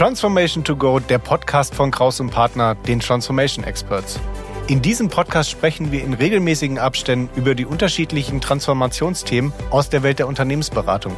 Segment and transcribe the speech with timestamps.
[0.00, 4.18] Transformation to Go, der Podcast von Kraus und Partner, den Transformation Experts.
[4.66, 10.18] In diesem Podcast sprechen wir in regelmäßigen Abständen über die unterschiedlichen Transformationsthemen aus der Welt
[10.18, 11.14] der Unternehmensberatung.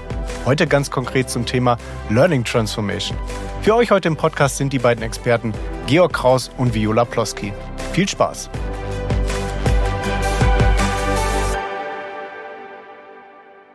[0.46, 1.78] Heute ganz konkret zum Thema
[2.10, 3.16] Learning Transformation.
[3.60, 5.52] Für euch heute im Podcast sind die beiden Experten
[5.86, 7.52] Georg Kraus und Viola Ploski.
[7.92, 8.50] Viel Spaß!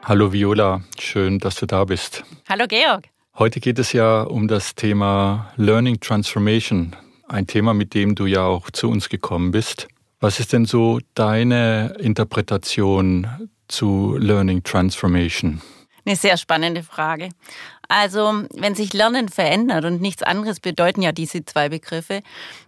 [0.03, 2.25] Hallo Viola, schön, dass du da bist.
[2.49, 3.07] Hallo Georg.
[3.39, 6.95] Heute geht es ja um das Thema Learning Transformation,
[7.27, 9.87] ein Thema, mit dem du ja auch zu uns gekommen bist.
[10.19, 13.27] Was ist denn so deine Interpretation
[13.67, 15.61] zu Learning Transformation?
[16.03, 17.29] Eine sehr spannende Frage.
[17.89, 22.21] Also, wenn sich Lernen verändert und nichts anderes bedeuten ja diese zwei Begriffe,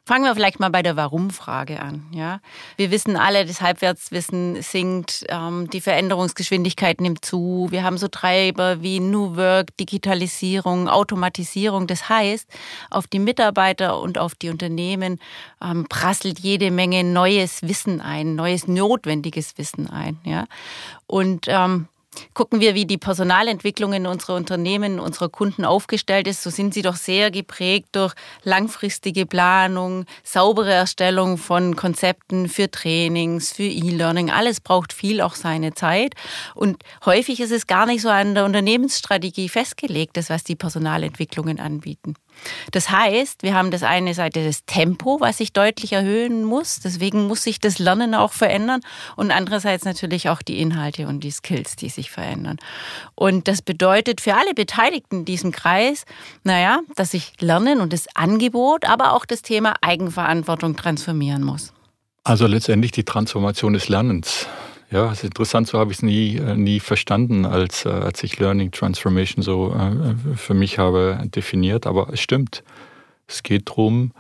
[0.05, 2.05] fangen wir vielleicht mal bei der Warum-Frage an.
[2.11, 2.39] Ja?
[2.77, 7.67] Wir wissen alle, das Halbwertswissen sinkt, ähm, die Veränderungsgeschwindigkeit nimmt zu.
[7.69, 11.85] Wir haben so Treiber wie New Work, Digitalisierung, Automatisierung.
[11.85, 12.49] Das heißt,
[12.89, 15.19] auf die Mitarbeiter und auf die Unternehmen
[15.61, 20.17] ähm, prasselt jede Menge neues Wissen ein, neues notwendiges Wissen ein.
[20.23, 20.45] Ja?
[21.07, 21.87] Und ähm,
[22.33, 26.81] Gucken wir, wie die Personalentwicklung in unserer Unternehmen, unserer Kunden aufgestellt ist, so sind sie
[26.81, 34.29] doch sehr geprägt durch langfristige Planung, saubere Erstellung von Konzepten für Trainings, für E-Learning.
[34.29, 36.15] Alles braucht viel auch seine Zeit.
[36.55, 41.59] Und häufig ist es gar nicht so an der Unternehmensstrategie festgelegt, das, was die Personalentwicklungen
[41.59, 42.15] anbieten.
[42.71, 46.79] Das heißt, wir haben das eine Seite das Tempo, was sich deutlich erhöhen muss.
[46.79, 48.81] Deswegen muss sich das Lernen auch verändern.
[49.15, 52.57] Und andererseits natürlich auch die Inhalte und die Skills, die sich verändern.
[53.15, 56.05] Und das bedeutet für alle Beteiligten in diesem Kreis,
[56.43, 61.73] naja, dass sich Lernen und das Angebot, aber auch das Thema Eigenverantwortung transformieren muss.
[62.23, 64.47] Also letztendlich die Transformation des Lernens.
[64.91, 68.23] Ja, es ist interessant, so habe ich es nie, äh, nie verstanden, als, äh, als
[68.23, 71.85] ich Learning Transformation so äh, für mich habe definiert.
[71.85, 72.63] Aber es stimmt.
[73.27, 74.13] Es geht darum,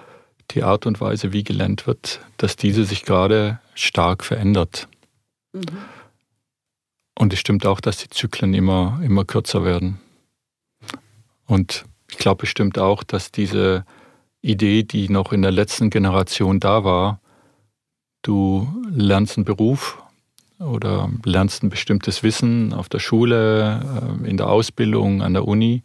[0.51, 4.87] die Art und Weise, wie gelernt wird, dass diese sich gerade stark verändert.
[5.53, 5.63] Mhm.
[7.17, 9.99] Und es stimmt auch, dass die Zyklen immer, immer kürzer werden.
[11.47, 13.85] Und ich glaube, es stimmt auch, dass diese
[14.41, 17.19] Idee, die noch in der letzten Generation da war,
[18.21, 20.01] du lernst einen Beruf
[20.59, 23.81] oder lernst ein bestimmtes Wissen auf der Schule,
[24.23, 25.83] äh, in der Ausbildung, an der Uni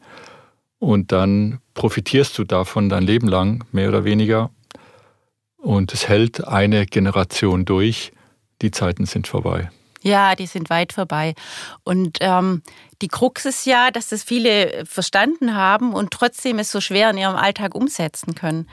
[0.85, 4.51] und dann profitierst du davon dein Leben lang, mehr oder weniger.
[5.57, 8.13] Und es hält eine Generation durch.
[8.61, 9.71] Die Zeiten sind vorbei.
[10.03, 11.35] Ja, die sind weit vorbei.
[11.83, 12.63] Und ähm,
[13.01, 17.17] die Krux ist ja, dass das viele verstanden haben und trotzdem es so schwer in
[17.17, 18.69] ihrem Alltag umsetzen können.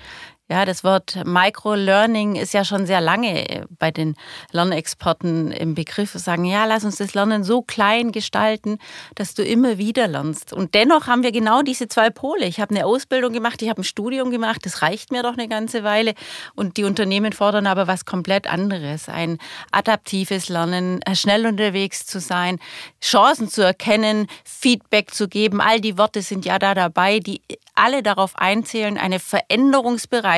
[0.52, 4.18] Ja, das Wort Microlearning ist ja schon sehr lange äh, bei den
[4.52, 6.12] Lernexperten im Begriff.
[6.12, 8.78] Sagen, ja, lass uns das Lernen so klein gestalten,
[9.16, 10.52] dass du immer wieder lernst.
[10.52, 12.48] Und dennoch haben wir genau diese zwei Pole.
[12.48, 15.48] Ich habe eine Ausbildung gemacht, ich habe ein Studium gemacht, das reicht mir doch eine
[15.48, 16.16] ganze Weile.
[16.54, 19.08] Und die Unternehmen fordern aber was komplett anderes.
[19.08, 19.38] Ein
[19.72, 22.60] adaptives Lernen, äh, schnell unterwegs zu sein,
[23.00, 25.62] Chancen zu erkennen, Feedback zu geben.
[25.62, 27.42] All die Worte sind ja da dabei, die
[27.74, 29.20] alle darauf einzählen, eine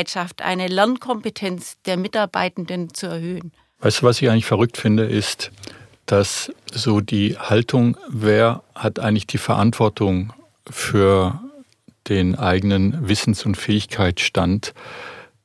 [0.03, 3.51] Veränderungsbereitschaft, eine Lernkompetenz der Mitarbeitenden zu erhöhen.
[3.79, 5.51] Weißt du, was ich eigentlich verrückt finde, ist,
[6.05, 10.33] dass so die Haltung, wer hat eigentlich die Verantwortung
[10.69, 11.39] für
[12.09, 14.73] den eigenen Wissens- und Fähigkeitsstand,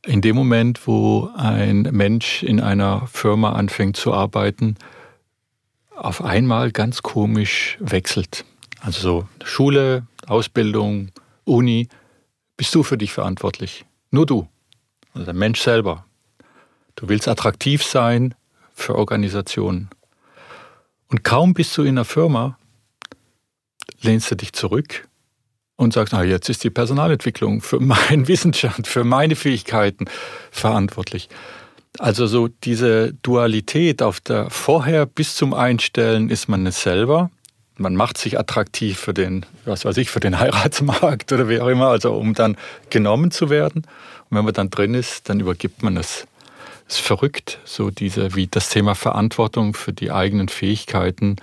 [0.04, 4.76] in dem Moment, wo ein Mensch in einer Firma anfängt zu arbeiten,
[5.94, 8.44] auf einmal ganz komisch wechselt.
[8.80, 11.10] Also so Schule, Ausbildung,
[11.44, 11.88] Uni,
[12.56, 13.84] bist du für dich verantwortlich.
[14.10, 14.48] Nur du.
[15.12, 16.04] Also der Mensch selber.
[16.96, 18.34] Du willst attraktiv sein
[18.74, 19.90] für Organisationen.
[21.08, 22.58] Und kaum bist du in einer Firma,
[24.00, 25.08] lehnst du dich zurück
[25.76, 30.06] und sagst, na, jetzt ist die Personalentwicklung für meinen Wissensstand, für meine Fähigkeiten
[30.50, 31.28] verantwortlich.
[31.98, 37.30] Also so diese Dualität auf der vorher bis zum Einstellen ist man es selber
[37.78, 41.68] man macht sich attraktiv für den, was weiß ich, für den Heiratsmarkt oder wie auch
[41.68, 42.56] immer, also um dann
[42.90, 43.82] genommen zu werden.
[44.30, 46.26] Und wenn man dann drin ist, dann übergibt man es.
[46.88, 51.36] Es ist verrückt, so diese, wie das Thema Verantwortung für die eigenen Fähigkeiten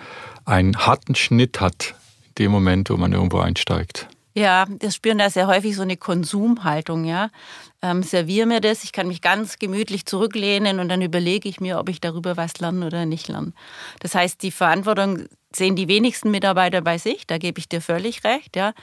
[0.44, 1.94] einen harten Schnitt hat,
[2.30, 4.08] in dem Moment, wo man irgendwo einsteigt.
[4.34, 7.30] Ja, wir spüren da sehr häufig so eine Konsumhaltung, ja.
[7.81, 11.80] Ähm, serviere mir das, ich kann mich ganz gemütlich zurücklehnen und dann überlege ich mir,
[11.80, 13.54] ob ich darüber was lerne oder nicht lerne.
[14.00, 18.24] Das heißt, die Verantwortung sehen die wenigsten Mitarbeiter bei sich, da gebe ich dir völlig
[18.24, 18.74] recht, ja,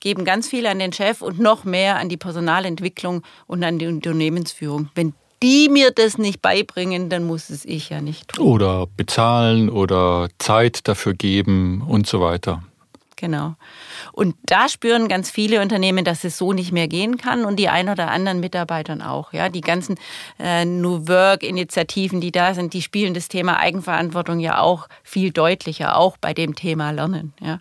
[0.00, 3.86] geben ganz viel an den Chef und noch mehr an die Personalentwicklung und an die
[3.86, 4.90] Unternehmensführung.
[4.94, 8.46] Wenn die mir das nicht beibringen, dann muss es ich ja nicht tun.
[8.46, 12.62] Oder bezahlen oder Zeit dafür geben und so weiter.
[13.16, 13.54] Genau.
[14.12, 17.70] Und da spüren ganz viele Unternehmen, dass es so nicht mehr gehen kann und die
[17.70, 19.32] ein oder anderen Mitarbeitern auch.
[19.32, 19.96] Ja, die ganzen
[20.38, 25.96] äh, New Work-Initiativen, die da sind, die spielen das Thema Eigenverantwortung ja auch viel deutlicher,
[25.96, 27.32] auch bei dem Thema Lernen.
[27.40, 27.60] Ja.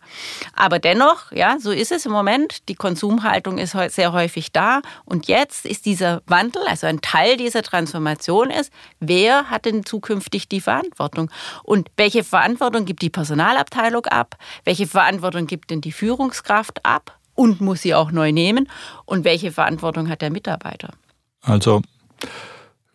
[0.53, 2.67] Aber dennoch, ja, so ist es im Moment.
[2.67, 7.63] Die Konsumhaltung ist sehr häufig da und jetzt ist dieser Wandel, also ein Teil dieser
[7.63, 11.31] Transformation ist, wer hat denn zukünftig die Verantwortung
[11.63, 14.35] und welche Verantwortung gibt die Personalabteilung ab?
[14.65, 18.67] Welche Verantwortung Verantwortung gibt denn die Führungskraft ab und muss sie auch neu nehmen?
[19.05, 20.93] Und welche Verantwortung hat der Mitarbeiter?
[21.41, 21.81] Also,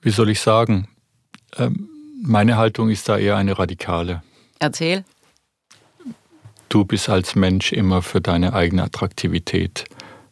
[0.03, 0.89] wie soll ich sagen?
[1.57, 1.89] Ähm,
[2.23, 4.23] meine Haltung ist da eher eine radikale.
[4.59, 5.05] Erzähl.
[6.69, 9.85] Du bist als Mensch immer für deine eigene Attraktivität,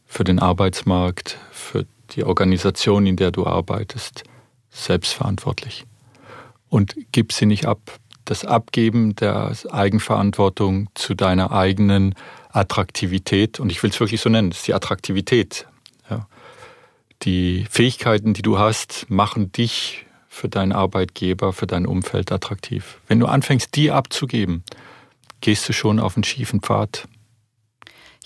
[0.07, 4.25] für den Arbeitsmarkt, für die Organisation, in der du arbeitest,
[4.71, 5.85] selbstverantwortlich.
[6.69, 7.81] Und gib sie nicht ab
[8.29, 12.15] das Abgeben der Eigenverantwortung zu deiner eigenen
[12.51, 15.67] Attraktivität, und ich will es wirklich so nennen, das ist die Attraktivität.
[16.11, 16.27] Ja.
[17.23, 23.01] Die Fähigkeiten, die du hast, machen dich für deinen Arbeitgeber, für dein Umfeld attraktiv.
[23.09, 24.63] Wenn du anfängst, die abzugeben,
[25.41, 27.09] gehst du schon auf einen schiefen Pfad.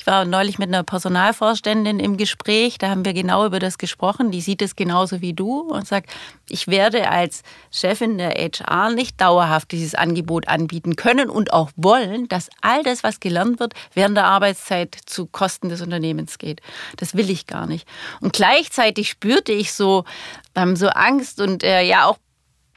[0.03, 4.33] Ich war neulich mit einer Personalvorständin im Gespräch, da haben wir genau über das gesprochen.
[4.33, 6.11] Die sieht es genauso wie du und sagt,
[6.49, 12.27] ich werde als Chefin der HR nicht dauerhaft dieses Angebot anbieten können und auch wollen,
[12.27, 16.63] dass all das, was gelernt wird, während der Arbeitszeit zu Kosten des Unternehmens geht.
[16.97, 17.87] Das will ich gar nicht.
[18.21, 20.03] Und gleichzeitig spürte ich so,
[20.57, 22.19] ähm, so Angst und äh, ja auch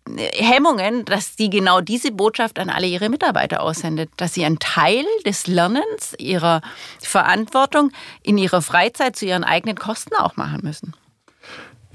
[0.07, 5.06] Hemmungen, dass sie genau diese Botschaft an alle ihre Mitarbeiter aussendet, dass sie einen Teil
[5.25, 6.62] des Lernens, ihrer
[7.02, 7.92] Verantwortung
[8.22, 10.94] in ihrer Freizeit zu ihren eigenen Kosten auch machen müssen.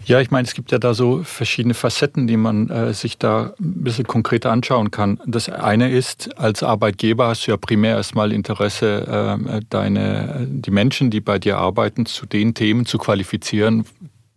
[0.06, 3.52] Ja, ich meine, es gibt ja da so verschiedene Facetten, die man äh, sich da
[3.60, 5.20] ein bisschen konkreter anschauen kann.
[5.26, 11.10] Das eine ist, als Arbeitgeber hast du ja primär erstmal Interesse, äh, deine, die Menschen,
[11.10, 13.84] die bei dir arbeiten, zu den Themen zu qualifizieren,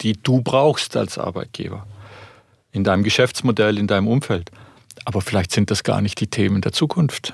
[0.01, 1.87] die du brauchst als Arbeitgeber
[2.73, 4.51] in deinem Geschäftsmodell, in deinem Umfeld.
[5.05, 7.33] Aber vielleicht sind das gar nicht die Themen der Zukunft.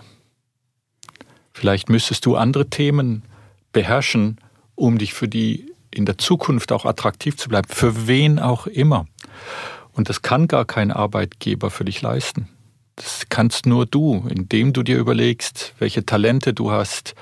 [1.54, 3.24] Vielleicht müsstest du andere Themen
[3.72, 4.38] beherrschen,
[4.76, 9.08] um dich für die in der Zukunft auch attraktiv zu bleiben, für wen auch immer.
[9.94, 12.48] Und das kann gar kein Arbeitgeber für dich leisten.
[12.96, 17.16] Das kannst nur du, indem du dir überlegst, welche Talente du hast,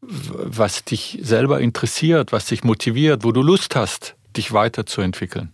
[0.00, 5.52] was dich selber interessiert, was dich motiviert, wo du Lust hast, dich weiterzuentwickeln.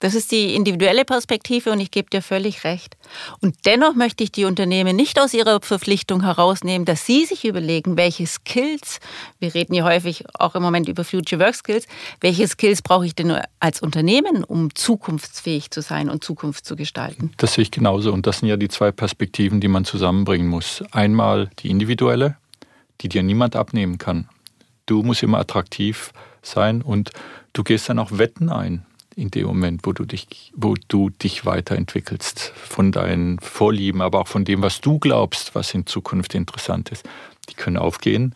[0.00, 2.96] Das ist die individuelle Perspektive und ich gebe dir völlig recht.
[3.42, 7.98] Und dennoch möchte ich die Unternehmen nicht aus ihrer Verpflichtung herausnehmen, dass sie sich überlegen,
[7.98, 8.98] welche Skills,
[9.40, 11.86] wir reden ja häufig auch im Moment über Future Work Skills,
[12.22, 17.32] welche Skills brauche ich denn als Unternehmen, um zukunftsfähig zu sein und Zukunft zu gestalten.
[17.36, 20.82] Das sehe ich genauso und das sind ja die zwei Perspektiven, die man zusammenbringen muss.
[20.92, 22.38] Einmal die individuelle,
[23.02, 24.30] die dir niemand abnehmen kann.
[24.86, 27.10] Du musst immer attraktiv sein und
[27.52, 28.86] du gehst dann auch Wetten ein
[29.20, 34.28] in dem Moment, wo du dich, wo du dich weiterentwickelst, von deinen Vorlieben, aber auch
[34.28, 37.06] von dem, was du glaubst, was in Zukunft interessant ist.
[37.50, 38.34] Die können aufgehen,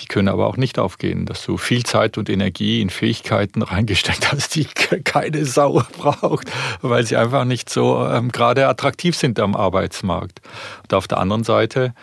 [0.00, 4.30] die können aber auch nicht aufgehen, dass du viel Zeit und Energie in Fähigkeiten reingesteckt
[4.30, 6.50] hast, die keine Sau braucht,
[6.82, 10.40] weil sie einfach nicht so ähm, gerade attraktiv sind am Arbeitsmarkt.
[10.82, 11.94] Und auf der anderen Seite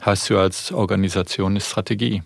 [0.00, 2.22] hast du als Organisation eine Strategie.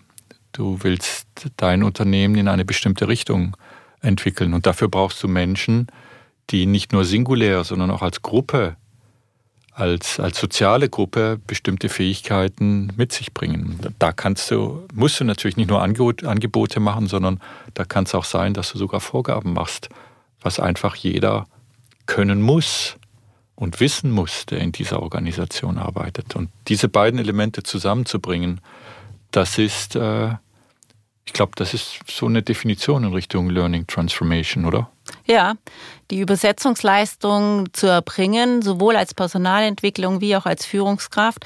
[0.53, 3.55] Du willst dein Unternehmen in eine bestimmte Richtung
[4.01, 4.53] entwickeln.
[4.53, 5.87] Und dafür brauchst du Menschen,
[6.49, 8.75] die nicht nur singulär, sondern auch als Gruppe,
[9.73, 13.79] als, als soziale Gruppe bestimmte Fähigkeiten mit sich bringen.
[13.97, 17.39] Da kannst du, musst du natürlich nicht nur Angebote machen, sondern
[17.75, 19.89] da kann es auch sein, dass du sogar Vorgaben machst,
[20.41, 21.47] was einfach jeder
[22.07, 22.97] können muss
[23.55, 26.35] und wissen muss, der in dieser Organisation arbeitet.
[26.35, 28.61] Und diese beiden Elemente zusammenzubringen,
[29.31, 30.31] das ist äh,
[31.29, 34.89] ich glaube, das ist so eine Definition in Richtung Learning Transformation, oder?
[35.27, 35.53] Ja,
[36.09, 41.45] die Übersetzungsleistung zu erbringen, sowohl als Personalentwicklung wie auch als Führungskraft.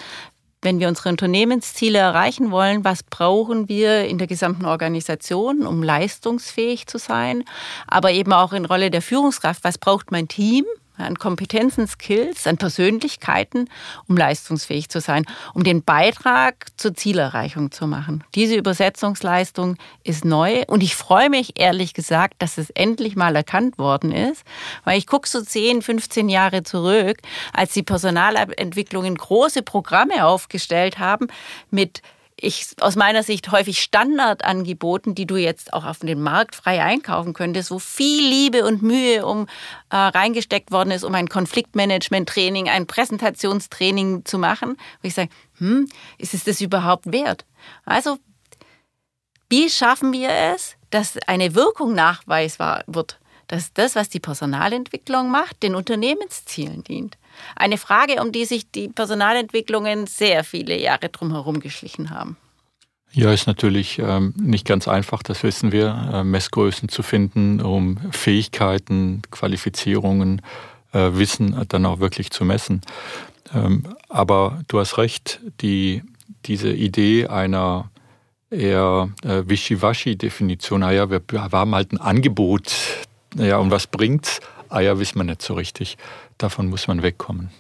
[0.62, 6.88] Wenn wir unsere Unternehmensziele erreichen wollen, was brauchen wir in der gesamten Organisation, um leistungsfähig
[6.88, 7.44] zu sein?
[7.86, 10.64] Aber eben auch in Rolle der Führungskraft, was braucht mein Team?
[11.04, 13.70] An Kompetenzen, Skills, an Persönlichkeiten,
[14.08, 18.24] um leistungsfähig zu sein, um den Beitrag zur Zielerreichung zu machen.
[18.36, 23.78] Diese Übersetzungsleistung ist neu und ich freue mich ehrlich gesagt, dass es endlich mal erkannt
[23.78, 24.44] worden ist,
[24.84, 27.18] weil ich gucke so 10, 15 Jahre zurück,
[27.54, 31.28] als die Personalentwicklungen große Programme aufgestellt haben
[31.70, 32.02] mit
[32.44, 37.34] ich aus meiner Sicht häufig Standardangeboten, die du jetzt auch auf dem Markt frei einkaufen
[37.34, 39.48] könntest, wo viel Liebe und Mühe um
[39.90, 45.88] äh, reingesteckt worden ist, um ein Konfliktmanagement-Training, ein Präsentationstraining zu machen, wo ich sage, hm,
[46.18, 47.46] ist es das überhaupt wert?
[47.86, 48.18] Also
[49.50, 53.20] Wie schaffen wir es, dass eine Wirkung nachweisbar wird?
[53.54, 57.20] Dass das, was die Personalentwicklung macht, den Unternehmenszielen dient.
[57.56, 62.36] Eine Frage, um die sich die Personalentwicklungen sehr viele Jahre drumherum geschlichen haben.
[63.12, 68.00] Ja, ist natürlich ähm, nicht ganz einfach, das wissen wir, äh, Messgrößen zu finden, um
[68.12, 70.42] Fähigkeiten, Qualifizierungen,
[70.92, 72.82] äh, Wissen dann auch wirklich zu messen.
[73.54, 76.02] Ähm, aber du hast recht, die,
[76.46, 77.92] diese Idee einer
[78.50, 82.74] eher äh, Wischiwaschi-Definition, naja, wir haben halt ein Angebot,
[83.36, 84.40] naja, und was bringt's?
[84.72, 85.98] Ja, wissen wir nicht so richtig.
[86.38, 87.52] Davon muss man wegkommen.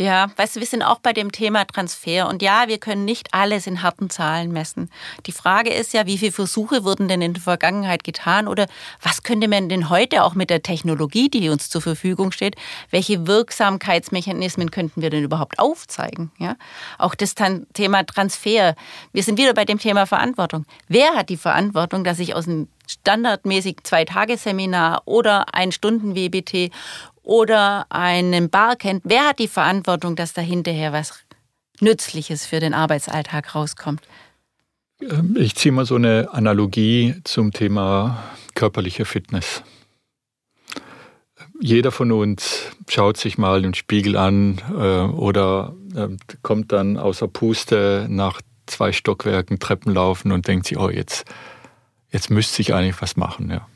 [0.00, 2.26] Ja, weißt du, wir sind auch bei dem Thema Transfer.
[2.26, 4.88] Und ja, wir können nicht alles in harten Zahlen messen.
[5.26, 8.48] Die Frage ist ja, wie viele Versuche wurden denn in der Vergangenheit getan?
[8.48, 8.66] Oder
[9.02, 12.56] was könnte man denn heute auch mit der Technologie, die uns zur Verfügung steht,
[12.88, 16.32] welche Wirksamkeitsmechanismen könnten wir denn überhaupt aufzeigen?
[16.38, 16.56] Ja,
[16.96, 17.34] auch das
[17.74, 18.76] Thema Transfer.
[19.12, 20.64] Wir sind wieder bei dem Thema Verantwortung.
[20.88, 26.72] Wer hat die Verantwortung, dass ich aus einem standardmäßig Zwei-Tage-Seminar oder ein Stunden-WBT
[27.30, 31.24] oder einen Barcamp, wer hat die Verantwortung, dass da hinterher was
[31.78, 34.02] Nützliches für den Arbeitsalltag rauskommt?
[35.00, 38.20] Ähm, ich ziehe mal so eine Analogie zum Thema
[38.56, 39.62] körperliche Fitness.
[41.60, 46.08] Jeder von uns schaut sich mal den Spiegel an äh, oder äh,
[46.42, 51.26] kommt dann außer Puste nach zwei Stockwerken Treppen laufen und denkt sich, oh, jetzt,
[52.10, 53.50] jetzt müsste ich eigentlich was machen.
[53.50, 53.68] Ja.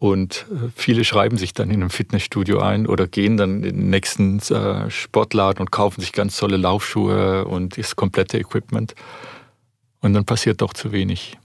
[0.00, 3.90] Und äh, viele schreiben sich dann in einem Fitnessstudio ein oder gehen dann in den
[3.90, 8.94] nächsten äh, Sportladen und kaufen sich ganz tolle Laufschuhe und das komplette Equipment.
[10.00, 11.36] Und dann passiert doch zu wenig.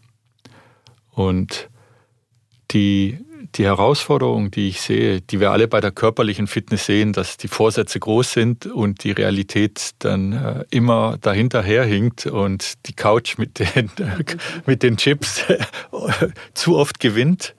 [1.12, 1.68] Und
[2.72, 3.20] die,
[3.56, 7.50] die Herausforderung, die ich sehe, die wir alle bei der körperlichen Fitness sehen, dass die
[7.50, 13.60] Vorsätze groß sind und die Realität dann äh, immer dahinter herhinkt und die Couch mit
[13.60, 13.92] den,
[14.66, 15.44] mit den Chips
[16.54, 17.54] zu oft gewinnt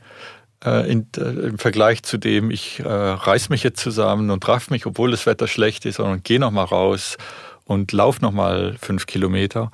[0.64, 4.70] äh, in, äh, im Vergleich zu dem, ich äh, reiß mich jetzt zusammen und raff
[4.70, 7.16] mich, obwohl das Wetter schlecht ist, sondern gehe noch mal raus
[7.64, 9.70] und lauf noch mal fünf Kilometer.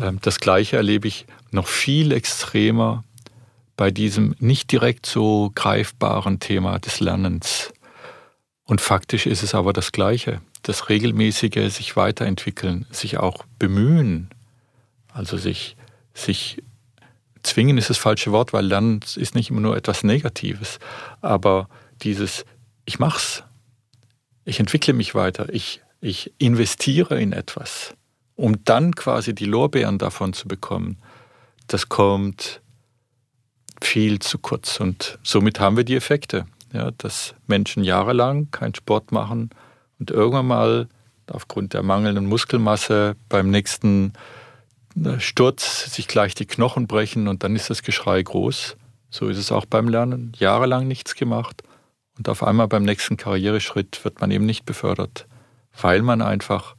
[0.00, 3.04] Ähm, das Gleiche erlebe ich noch viel extremer
[3.76, 7.72] bei diesem nicht direkt so greifbaren Thema des Lernens.
[8.64, 10.40] Und faktisch ist es aber das Gleiche.
[10.62, 14.30] Das regelmäßige sich weiterentwickeln, sich auch bemühen,
[15.12, 15.76] also sich,
[16.14, 16.62] sich
[17.42, 20.78] zwingen ist das falsche Wort, weil Lernen ist nicht immer nur etwas Negatives.
[21.20, 21.68] Aber
[22.02, 22.44] dieses,
[22.84, 23.42] ich mach's,
[24.44, 27.94] ich entwickle mich weiter, ich, ich investiere in etwas,
[28.34, 30.98] um dann quasi die Lorbeeren davon zu bekommen,
[31.68, 32.60] das kommt
[33.80, 34.80] viel zu kurz.
[34.80, 39.50] Und somit haben wir die Effekte, ja, dass Menschen jahrelang keinen Sport machen
[39.98, 40.88] und irgendwann mal
[41.30, 44.12] aufgrund der mangelnden Muskelmasse beim nächsten
[45.18, 48.76] Sturz, sich gleich die Knochen brechen und dann ist das Geschrei groß.
[49.10, 50.32] So ist es auch beim Lernen.
[50.38, 51.62] Jahrelang nichts gemacht
[52.18, 55.26] und auf einmal beim nächsten Karriereschritt wird man eben nicht befördert,
[55.80, 56.76] weil man einfach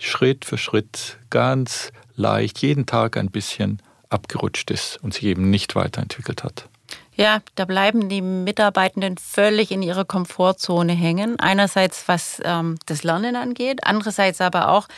[0.00, 5.74] Schritt für Schritt ganz leicht jeden Tag ein bisschen abgerutscht ist und sich eben nicht
[5.74, 6.68] weiterentwickelt hat.
[7.16, 11.38] Ja, da bleiben die Mitarbeitenden völlig in ihrer Komfortzone hängen.
[11.38, 14.88] Einerseits was ähm, das Lernen angeht, andererseits aber auch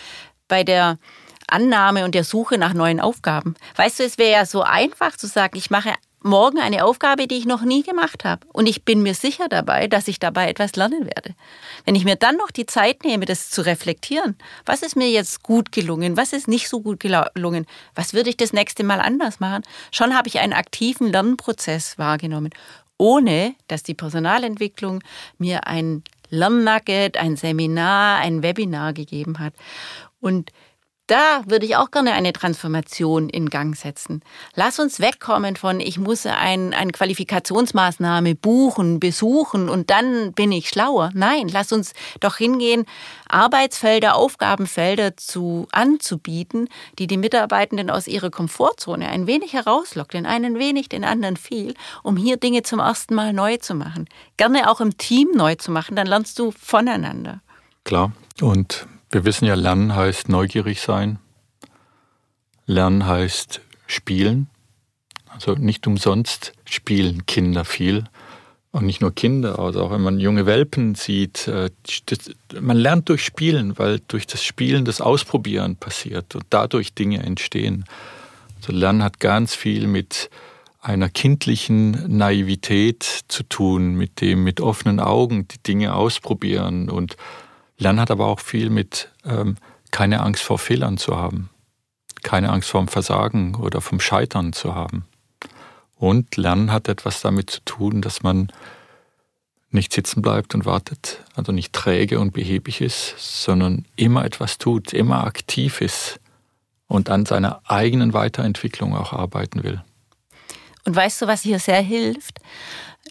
[0.49, 0.99] bei der
[1.49, 3.55] Annahme und der Suche nach neuen Aufgaben.
[3.77, 5.95] Weißt du, es wäre ja so einfach zu sagen, ich mache
[6.27, 8.47] morgen eine Aufgabe, die ich noch nie gemacht habe.
[8.53, 11.35] Und ich bin mir sicher dabei, dass ich dabei etwas lernen werde.
[11.85, 15.43] Wenn ich mir dann noch die Zeit nehme, das zu reflektieren, was ist mir jetzt
[15.43, 19.41] gut gelungen, was ist nicht so gut gelungen, was würde ich das nächste Mal anders
[19.41, 19.63] machen,
[19.93, 22.51] schon habe ich einen aktiven Lernprozess wahrgenommen,
[22.99, 25.03] ohne dass die Personalentwicklung
[25.39, 29.55] mir ein Lernnugget, ein Seminar, ein Webinar gegeben hat.
[30.21, 30.51] Und
[31.07, 34.23] da würde ich auch gerne eine Transformation in Gang setzen.
[34.55, 40.69] Lass uns wegkommen von, ich muss ein, eine Qualifikationsmaßnahme buchen, besuchen und dann bin ich
[40.69, 41.11] schlauer.
[41.15, 42.87] Nein, lass uns doch hingehen,
[43.29, 50.59] Arbeitsfelder, Aufgabenfelder zu, anzubieten, die die Mitarbeitenden aus ihrer Komfortzone ein wenig herauslockt, den einen
[50.59, 54.09] wenig, den anderen viel, um hier Dinge zum ersten Mal neu zu machen.
[54.37, 57.41] Gerne auch im Team neu zu machen, dann lernst du voneinander.
[57.85, 58.13] Klar.
[58.41, 58.87] Und
[59.17, 61.19] wir wissen ja, Lernen heißt neugierig sein.
[62.67, 64.51] Lernen heißt spielen.
[65.29, 68.05] Also nicht umsonst spielen Kinder viel.
[68.73, 71.71] Und nicht nur Kinder, also auch wenn man junge Welpen sieht, äh,
[72.61, 77.87] man lernt durch Spielen, weil durch das Spielen das Ausprobieren passiert und dadurch Dinge entstehen.
[78.57, 80.29] Also Lernen hat ganz viel mit
[80.83, 87.17] einer kindlichen Naivität zu tun, mit dem mit offenen Augen die Dinge ausprobieren und
[87.79, 89.57] Lernen hat aber auch viel mit ähm,
[89.91, 91.51] keine Angst vor Fehlern zu haben,
[92.23, 95.05] keine Angst vorm Versagen oder vom Scheitern zu haben.
[95.97, 98.53] Und Lernen hat etwas damit zu tun, dass man
[99.71, 104.93] nicht sitzen bleibt und wartet, also nicht träge und behäbig ist, sondern immer etwas tut,
[104.93, 106.21] immer aktiv ist
[106.89, 109.83] und an seiner eigenen Weiterentwicklung auch arbeiten will.
[110.85, 112.39] Und weißt du, was hier sehr hilft?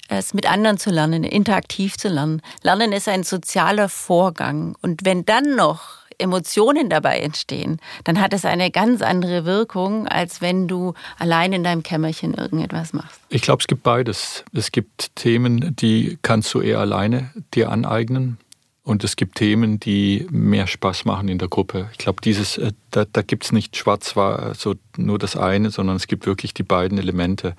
[0.08, 2.42] Es mit anderen zu lernen, interaktiv zu lernen.
[2.62, 4.76] Lernen ist ein sozialer Vorgang.
[4.82, 10.42] Und wenn dann noch Emotionen dabei entstehen, dann hat es eine ganz andere Wirkung, als
[10.42, 13.20] wenn du allein in deinem Kämmerchen irgendetwas machst.
[13.30, 14.46] Ich glaube, es gibt beides.
[14.54, 18.38] Es gibt Themen, die kannst du eher alleine dir aneignen.
[18.84, 21.90] Und es gibt Themen, die mehr Spaß machen in der Gruppe.
[21.92, 24.14] Ich glaube, dieses, äh, da, da gibt es nicht schwarz,
[24.56, 27.56] so nur das eine, sondern es gibt wirklich die beiden Elemente,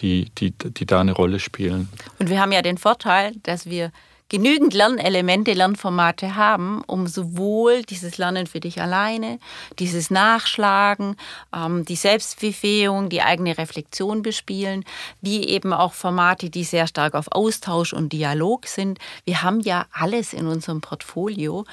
[0.00, 1.88] die, die, die da eine Rolle spielen.
[2.18, 3.92] Und wir haben ja den Vorteil, dass wir
[4.28, 9.38] genügend Lernelemente, Lernformate haben, um sowohl dieses Lernen für dich alleine,
[9.78, 11.16] dieses Nachschlagen,
[11.54, 14.84] ähm, die Selbstbefähigung, die eigene Reflexion bespielen,
[15.20, 18.98] wie eben auch Formate, die sehr stark auf Austausch und Dialog sind.
[19.24, 21.64] Wir haben ja alles in unserem Portfolio.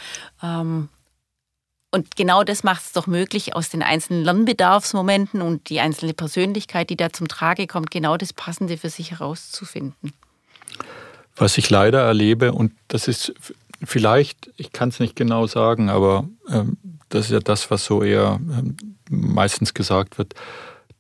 [1.91, 6.89] Und genau das macht es doch möglich, aus den einzelnen Lernbedarfsmomenten und die einzelne Persönlichkeit,
[6.89, 10.13] die da zum Trage kommt, genau das Passende für sich herauszufinden.
[11.35, 13.33] Was ich leider erlebe, und das ist
[13.83, 16.77] vielleicht, ich kann es nicht genau sagen, aber ähm,
[17.09, 18.77] das ist ja das, was so eher ähm,
[19.09, 20.33] meistens gesagt wird,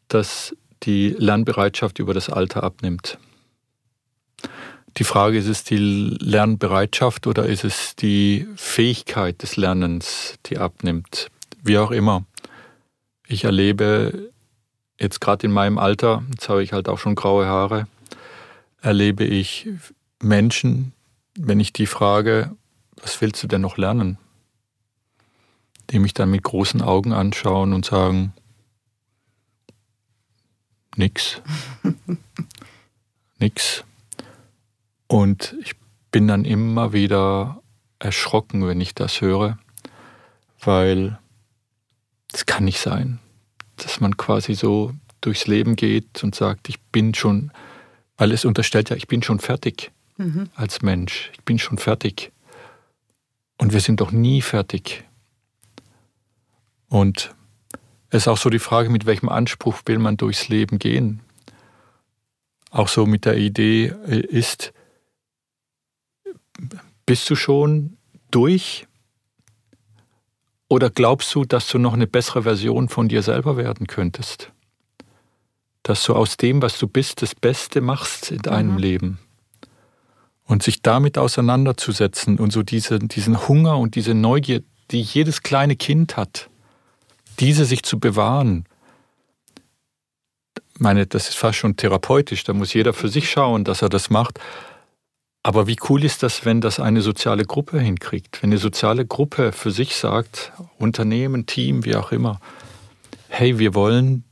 [0.09, 3.17] dass die Lernbereitschaft über das Alter abnimmt.
[4.97, 10.57] Die Frage ist, ist es die Lernbereitschaft oder ist es die Fähigkeit des Lernens, die
[10.57, 11.29] abnimmt?
[11.63, 12.25] Wie auch immer.
[13.27, 14.31] Ich erlebe
[14.99, 17.87] jetzt gerade in meinem Alter, jetzt habe ich halt auch schon graue Haare,
[18.81, 19.69] erlebe ich
[20.21, 20.93] Menschen,
[21.35, 22.55] wenn ich die frage,
[23.01, 24.17] was willst du denn noch lernen?
[25.89, 28.33] Die mich dann mit großen Augen anschauen und sagen,
[30.95, 31.41] nix.
[33.39, 33.83] nix.
[35.11, 35.73] Und ich
[36.11, 37.61] bin dann immer wieder
[37.99, 39.59] erschrocken, wenn ich das höre,
[40.61, 41.19] weil
[42.31, 43.19] es kann nicht sein,
[43.75, 47.51] dass man quasi so durchs Leben geht und sagt, ich bin schon,
[48.15, 50.49] weil es unterstellt ja, ich bin schon fertig mhm.
[50.55, 51.29] als Mensch.
[51.33, 52.31] Ich bin schon fertig.
[53.57, 55.03] Und wir sind doch nie fertig.
[56.87, 57.35] Und
[58.11, 61.19] es ist auch so die Frage, mit welchem Anspruch will man durchs Leben gehen.
[62.69, 64.71] Auch so mit der Idee äh, ist,
[67.05, 67.97] bist du schon
[68.29, 68.87] durch?
[70.67, 74.51] Oder glaubst du, dass du noch eine bessere Version von dir selber werden könntest?
[75.83, 78.77] Dass du aus dem, was du bist, das Beste machst in deinem mhm.
[78.77, 79.19] Leben.
[80.45, 85.75] Und sich damit auseinanderzusetzen und so diese, diesen Hunger und diese Neugier, die jedes kleine
[85.75, 86.49] Kind hat,
[87.39, 88.65] diese sich zu bewahren.
[90.73, 93.89] Ich meine, das ist fast schon therapeutisch, da muss jeder für sich schauen, dass er
[93.89, 94.39] das macht.
[95.43, 98.43] Aber wie cool ist das, wenn das eine soziale Gruppe hinkriegt?
[98.43, 102.39] Wenn eine soziale Gruppe für sich sagt, Unternehmen, Team, wie auch immer,
[103.27, 104.23] hey, wir wollen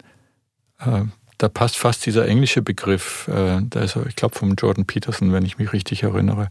[0.80, 1.06] äh,
[1.40, 5.46] da passt fast dieser englische Begriff, äh, da ist, ich glaube, vom Jordan Peterson, wenn
[5.46, 6.50] ich mich richtig erinnere.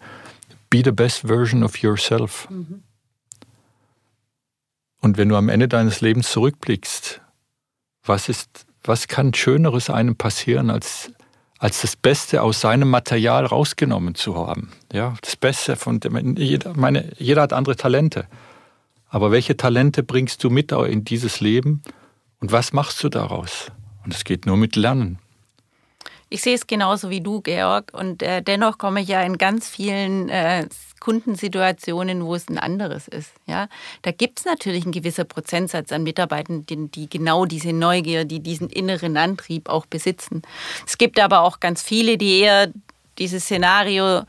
[0.71, 2.49] Be the best version of yourself.
[2.51, 2.83] Mhm.
[5.01, 7.21] Und wenn du am Ende deines Lebens zurückblickst,
[8.03, 11.13] was, ist, was kann Schöneres einem passieren, als,
[11.59, 14.71] als das Beste aus seinem Material rausgenommen zu haben?
[14.93, 18.27] Ja, das Beste von dem, jeder, meine, jeder hat andere Talente.
[19.09, 21.83] Aber welche Talente bringst du mit in dieses Leben
[22.41, 23.73] und was machst du daraus?
[24.05, 25.19] Und es geht nur mit Lernen.
[26.31, 27.93] Ich sehe es genauso wie du, Georg.
[27.93, 30.67] Und äh, dennoch komme ich ja in ganz vielen äh,
[31.01, 33.33] Kundensituationen, wo es ein anderes ist.
[33.47, 33.69] Ja?
[34.03, 38.41] Da gibt es natürlich einen gewissen Prozentsatz an Mitarbeitern, die, die, genau diese Neugier, die
[38.41, 40.43] diesen inneren Antrieb auch besitzen.
[40.87, 42.71] Es gibt aber auch ganz viele, die eher
[43.19, 44.23] dieses Szenario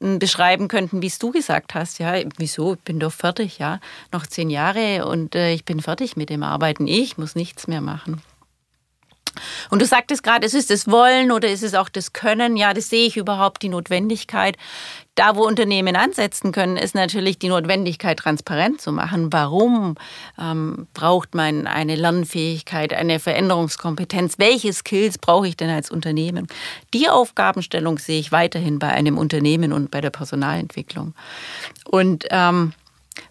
[0.00, 1.98] hm, beschreiben könnten, wie es du gesagt hast.
[1.98, 2.74] Ja, wieso?
[2.74, 3.80] Ich bin doch fertig, ja.
[4.12, 6.86] Noch zehn Jahre und äh, ich bin fertig mit dem Arbeiten.
[6.86, 8.20] Ich muss nichts mehr machen.
[9.70, 12.56] Und du sagtest gerade, es ist das Wollen oder ist es auch das Können?
[12.56, 14.56] Ja, das sehe ich überhaupt die Notwendigkeit.
[15.16, 19.32] Da, wo Unternehmen ansetzen können, ist natürlich die Notwendigkeit, transparent zu machen.
[19.32, 19.94] Warum
[20.40, 24.38] ähm, braucht man eine Lernfähigkeit, eine Veränderungskompetenz?
[24.38, 26.48] Welche Skills brauche ich denn als Unternehmen?
[26.92, 31.14] Die Aufgabenstellung sehe ich weiterhin bei einem Unternehmen und bei der Personalentwicklung.
[31.84, 32.72] Und ähm,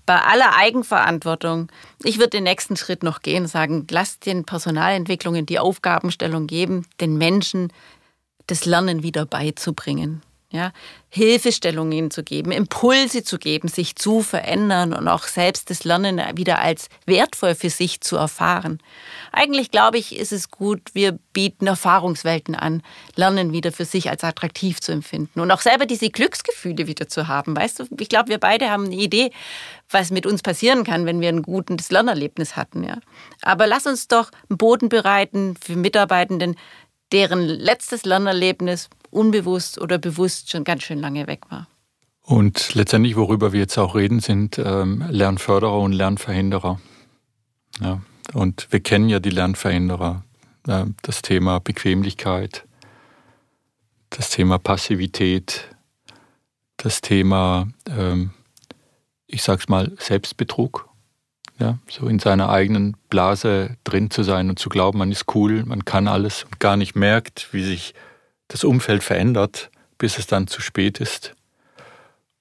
[0.05, 1.71] bei aller Eigenverantwortung,
[2.03, 7.17] ich würde den nächsten Schritt noch gehen sagen, lasst den Personalentwicklungen die Aufgabenstellung geben, den
[7.17, 7.71] Menschen
[8.47, 10.21] das Lernen wieder beizubringen.
[10.53, 10.71] Ja,
[11.09, 16.59] Hilfestellungen zu geben, Impulse zu geben, sich zu verändern und auch selbst das Lernen wieder
[16.59, 18.77] als wertvoll für sich zu erfahren.
[19.31, 22.83] Eigentlich glaube ich, ist es gut, wir bieten Erfahrungswelten an,
[23.15, 27.27] Lernen wieder für sich als attraktiv zu empfinden und auch selber diese Glücksgefühle wieder zu
[27.27, 27.55] haben.
[27.55, 29.31] Weißt du, ich glaube, wir beide haben eine Idee,
[29.89, 32.83] was mit uns passieren kann, wenn wir ein gutes Lernerlebnis hatten.
[32.83, 32.99] Ja.
[33.41, 36.57] Aber lass uns doch einen Boden bereiten für Mitarbeitenden,
[37.11, 41.67] deren letztes Lernerlebnis unbewusst oder bewusst schon ganz schön lange weg war.
[42.21, 46.79] Und letztendlich, worüber wir jetzt auch reden, sind ähm, Lernförderer und Lernverhinderer.
[47.81, 48.01] Ja,
[48.33, 50.23] und wir kennen ja die Lernverhinderer.
[50.67, 52.65] Äh, das Thema Bequemlichkeit,
[54.09, 55.69] das Thema Passivität,
[56.77, 58.31] das Thema, ähm,
[59.27, 60.89] ich sag's mal, Selbstbetrug.
[61.59, 65.63] Ja, so in seiner eigenen Blase drin zu sein und zu glauben, man ist cool,
[65.65, 67.93] man kann alles und gar nicht merkt, wie sich
[68.53, 71.35] das Umfeld verändert, bis es dann zu spät ist.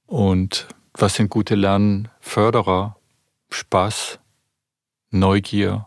[0.07, 2.97] Und was sind gute Lernförderer?
[3.49, 4.19] Spaß,
[5.11, 5.87] Neugier,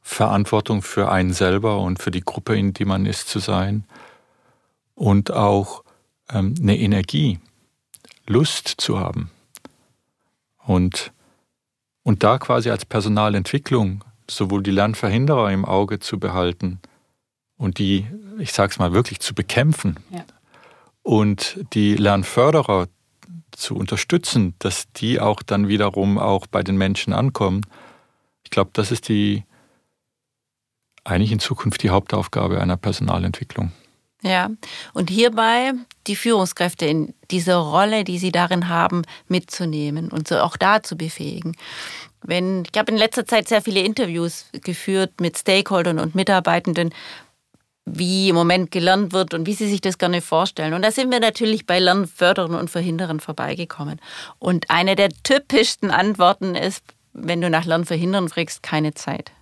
[0.00, 3.84] Verantwortung für einen selber und für die Gruppe, in die man ist, zu sein.
[4.96, 5.84] Und auch
[6.28, 7.38] ähm, eine Energie,
[8.26, 9.30] Lust zu haben.
[10.58, 11.12] Und,
[12.02, 16.80] und da quasi als Personalentwicklung sowohl die Lernverhinderer im Auge zu behalten
[17.60, 18.06] und die
[18.40, 20.24] ich sage es mal, wirklich zu bekämpfen ja.
[21.02, 22.88] und die Lernförderer
[23.52, 27.66] zu unterstützen, dass die auch dann wiederum auch bei den Menschen ankommen.
[28.44, 29.44] Ich glaube, das ist die
[31.04, 33.72] eigentlich in Zukunft die Hauptaufgabe einer Personalentwicklung.
[34.22, 34.50] Ja,
[34.92, 35.72] und hierbei
[36.06, 40.96] die Führungskräfte in dieser Rolle, die sie darin haben, mitzunehmen und so auch da zu
[40.96, 41.56] befähigen.
[42.22, 46.92] Wenn, ich habe in letzter Zeit sehr viele Interviews geführt mit Stakeholdern und Mitarbeitenden,
[47.92, 50.74] wie im Moment gelernt wird und wie sie sich das gerne vorstellen.
[50.74, 54.00] Und da sind wir natürlich bei Lernfördern und Verhindern vorbeigekommen.
[54.38, 59.32] Und eine der typischsten Antworten ist, wenn du nach Lernverhindern fragst, keine Zeit.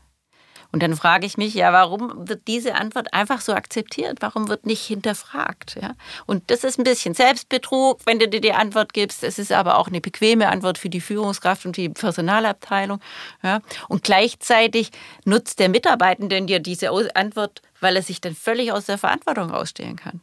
[0.70, 4.18] Und dann frage ich mich, ja, warum wird diese Antwort einfach so akzeptiert?
[4.20, 5.76] Warum wird nicht hinterfragt?
[5.80, 5.94] Ja?
[6.26, 9.24] Und das ist ein bisschen Selbstbetrug, wenn du dir die Antwort gibst.
[9.24, 13.00] Es ist aber auch eine bequeme Antwort für die Führungskraft und die Personalabteilung.
[13.42, 13.60] Ja?
[13.88, 14.90] Und gleichzeitig
[15.24, 19.96] nutzt der Mitarbeitende dir diese Antwort, weil er sich dann völlig aus der Verantwortung rausstellen
[19.96, 20.22] kann.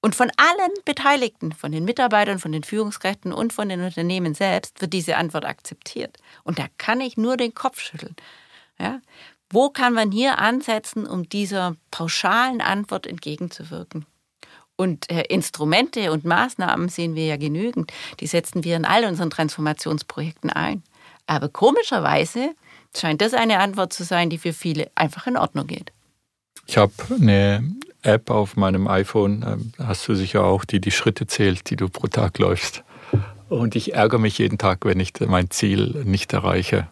[0.00, 4.80] Und von allen Beteiligten, von den Mitarbeitern, von den Führungskräften und von den Unternehmen selbst,
[4.82, 6.18] wird diese Antwort akzeptiert.
[6.42, 8.14] Und da kann ich nur den Kopf schütteln.
[8.78, 9.00] Ja?
[9.50, 14.06] Wo kann man hier ansetzen, um dieser pauschalen Antwort entgegenzuwirken?
[14.76, 17.92] Und äh, Instrumente und Maßnahmen sehen wir ja genügend.
[18.20, 20.82] Die setzen wir in all unseren Transformationsprojekten ein.
[21.26, 22.54] Aber komischerweise
[22.96, 25.92] scheint das eine Antwort zu sein, die für viele einfach in Ordnung geht.
[26.66, 27.62] Ich habe eine
[28.02, 31.88] App auf meinem iPhone, ähm, hast du sicher auch, die die Schritte zählt, die du
[31.88, 32.82] pro Tag läufst.
[33.48, 36.88] Und ich ärgere mich jeden Tag, wenn ich mein Ziel nicht erreiche.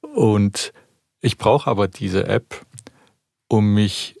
[0.00, 0.72] Und
[1.20, 2.64] ich brauche aber diese App,
[3.48, 4.18] um mich,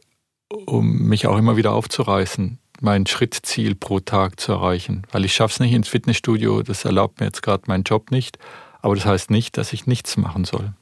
[0.48, 5.02] um mich auch immer wieder aufzureißen, mein Schrittziel pro Tag zu erreichen.
[5.10, 8.38] Weil ich schaffe es nicht ins Fitnessstudio, das erlaubt mir jetzt gerade mein Job nicht.
[8.80, 10.72] Aber das heißt nicht, dass ich nichts machen soll.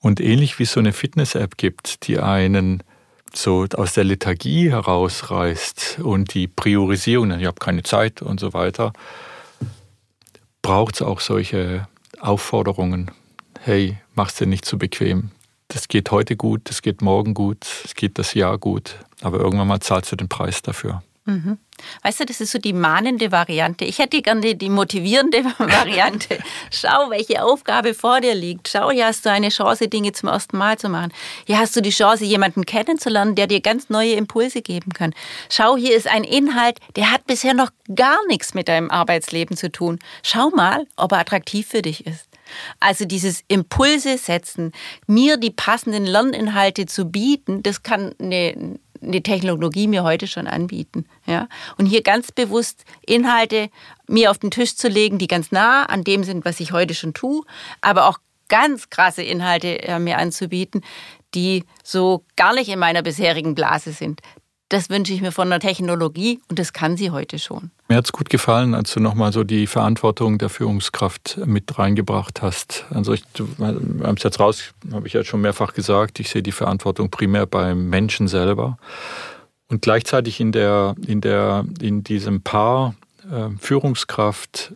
[0.00, 2.82] Und ähnlich wie es so eine Fitness-App gibt, die einen
[3.34, 8.92] so aus der Lethargie herausreißt und die Priorisierung, ich habe keine Zeit und so weiter,
[10.62, 11.88] braucht es auch solche
[12.20, 13.10] Aufforderungen,
[13.66, 15.30] hey, mach's dir nicht zu bequem.
[15.68, 19.66] Das geht heute gut, das geht morgen gut, es geht das Jahr gut, aber irgendwann
[19.66, 21.02] mal zahlst du den Preis dafür.
[21.24, 21.58] Mhm.
[22.04, 23.84] Weißt du, das ist so die mahnende Variante.
[23.84, 26.38] Ich hätte gerne die motivierende Variante.
[26.70, 28.68] Schau, welche Aufgabe vor dir liegt.
[28.68, 31.12] Schau, hier hast du eine Chance, Dinge zum ersten Mal zu machen.
[31.44, 35.12] Hier hast du die Chance, jemanden kennenzulernen, der dir ganz neue Impulse geben kann.
[35.50, 39.72] Schau, hier ist ein Inhalt, der hat bisher noch gar nichts mit deinem Arbeitsleben zu
[39.72, 39.98] tun.
[40.22, 42.25] Schau mal, ob er attraktiv für dich ist.
[42.80, 44.72] Also dieses Impulse setzen,
[45.06, 51.06] mir die passenden Lerninhalte zu bieten, das kann eine, eine Technologie mir heute schon anbieten.
[51.26, 51.48] Ja?
[51.78, 53.70] Und hier ganz bewusst Inhalte
[54.06, 56.94] mir auf den Tisch zu legen, die ganz nah an dem sind, was ich heute
[56.94, 57.42] schon tue,
[57.80, 60.82] aber auch ganz krasse Inhalte äh, mir anzubieten,
[61.34, 64.20] die so gar nicht in meiner bisherigen Blase sind.
[64.68, 67.70] Das wünsche ich mir von der Technologie und das kann sie heute schon.
[67.88, 72.42] Mir hat es gut gefallen, als du nochmal so die Verantwortung der Führungskraft mit reingebracht
[72.42, 72.84] hast.
[72.90, 76.42] Also ich, wir haben es jetzt raus, habe ich ja schon mehrfach gesagt, ich sehe
[76.42, 78.76] die Verantwortung primär beim Menschen selber.
[79.68, 82.96] Und gleichzeitig in, der, in, der, in diesem Paar
[83.30, 84.72] äh, Führungskraft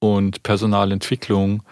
[0.00, 1.62] und Personalentwicklung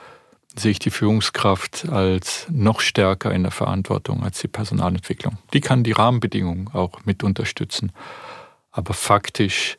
[0.59, 5.39] sehe ich die Führungskraft als noch stärker in der Verantwortung als die Personalentwicklung.
[5.53, 7.93] Die kann die Rahmenbedingungen auch mit unterstützen.
[8.71, 9.79] Aber faktisch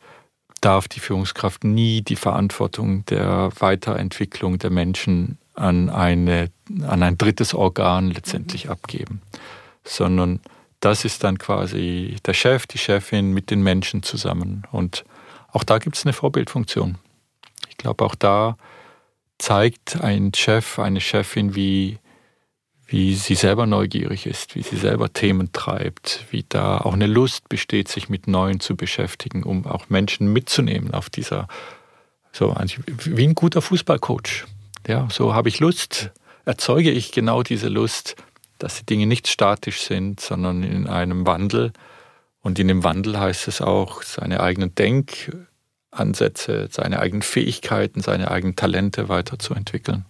[0.61, 6.51] darf die Führungskraft nie die Verantwortung der Weiterentwicklung der Menschen an, eine,
[6.87, 8.71] an ein drittes Organ letztendlich mhm.
[8.71, 9.21] abgeben,
[9.83, 10.39] sondern
[10.79, 14.63] das ist dann quasi der Chef, die Chefin mit den Menschen zusammen.
[14.71, 15.03] Und
[15.51, 16.97] auch da gibt es eine Vorbildfunktion.
[17.67, 18.57] Ich glaube, auch da
[19.39, 21.97] zeigt ein Chef, eine Chefin, wie,
[22.85, 27.49] wie sie selber neugierig ist, wie sie selber Themen treibt, wie da auch eine Lust
[27.49, 31.47] besteht, sich mit Neuen zu beschäftigen, um auch Menschen mitzunehmen auf dieser,
[32.31, 32.55] so
[33.05, 34.45] wie ein guter Fußballcoach.
[34.87, 36.11] Ja, so habe ich Lust,
[36.45, 38.15] erzeuge ich genau diese Lust,
[38.59, 41.71] dass die Dinge nicht statisch sind, sondern in einem Wandel.
[42.41, 44.75] Und in dem Wandel heißt es auch, seine eigenen
[45.91, 50.05] Denkansätze, seine eigenen Fähigkeiten, seine eigenen Talente weiterzuentwickeln.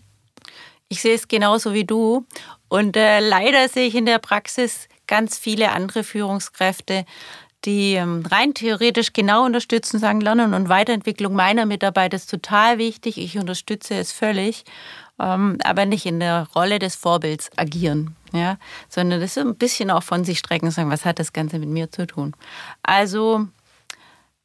[0.89, 2.25] Ich sehe es genauso wie du.
[2.67, 7.05] Und äh, leider sehe ich in der Praxis ganz viele andere Führungskräfte,
[7.65, 13.17] die ähm, rein theoretisch genau unterstützen, sagen, Lernen und Weiterentwicklung meiner Mitarbeiter ist total wichtig.
[13.17, 14.63] Ich unterstütze es völlig,
[15.19, 19.91] ähm, aber nicht in der Rolle des Vorbilds agieren ja, sondern das ist ein bisschen
[19.91, 22.35] auch von sich strecken sagen, was hat das Ganze mit mir zu tun?
[22.83, 23.47] Also,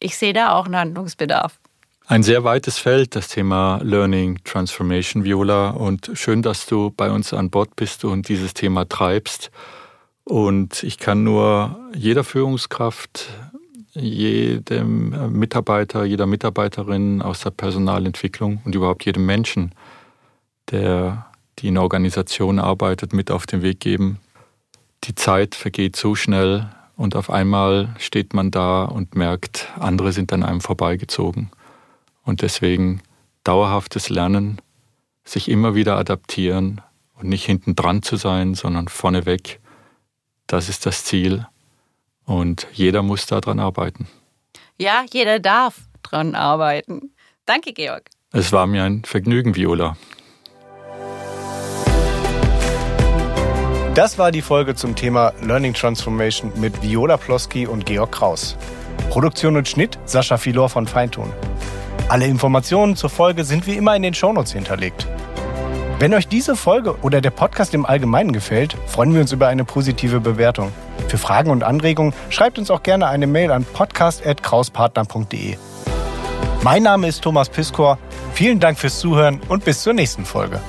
[0.05, 1.59] ich sehe da auch einen Handlungsbedarf.
[2.07, 5.71] Ein sehr weites Feld, das Thema Learning Transformation, Viola.
[5.71, 9.51] Und schön, dass du bei uns an Bord bist und dieses Thema treibst.
[10.25, 13.31] Und ich kann nur jeder Führungskraft,
[13.95, 19.75] jedem Mitarbeiter, jeder Mitarbeiterin aus der Personalentwicklung und überhaupt jedem Menschen,
[20.71, 21.27] der
[21.61, 24.19] die in Organisation arbeitet, mit auf den Weg geben.
[25.05, 30.33] Die Zeit vergeht so schnell und auf einmal steht man da und merkt, andere sind
[30.33, 31.51] an einem vorbeigezogen.
[32.23, 33.03] Und deswegen
[33.43, 34.61] dauerhaftes Lernen,
[35.25, 36.81] sich immer wieder adaptieren
[37.15, 39.61] und nicht hinten dran zu sein, sondern vorneweg.
[40.47, 41.47] Das ist das Ziel.
[42.25, 44.07] Und jeder muss daran arbeiten.
[44.79, 47.13] Ja, jeder darf dran arbeiten.
[47.47, 48.09] Danke, Georg.
[48.33, 49.97] Es war mir ein Vergnügen, Viola.
[53.95, 58.57] Das war die Folge zum Thema Learning Transformation mit Viola Ploski und Georg Kraus.
[59.09, 61.33] Produktion und Schnitt Sascha Filor von Feintun.
[62.09, 65.07] Alle Informationen zur Folge sind wie immer in den Shownotes hinterlegt.
[66.01, 69.65] Wenn euch diese Folge oder der Podcast im Allgemeinen gefällt, freuen wir uns über eine
[69.65, 70.73] positive Bewertung.
[71.07, 75.57] Für Fragen und Anregungen schreibt uns auch gerne eine Mail an podcast.krauspartner.de.
[76.65, 77.99] Mein Name ist Thomas Piskor.
[78.33, 80.61] Vielen Dank fürs Zuhören und bis zur nächsten Folge.